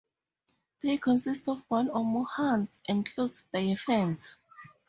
They 0.81 0.97
consist 0.97 1.47
of 1.47 1.61
one 1.67 1.89
or 1.89 2.03
more 2.03 2.25
huts 2.25 2.79
enclosed 2.87 3.43
by 3.51 3.59
a 3.59 3.75
fence. 3.75 4.35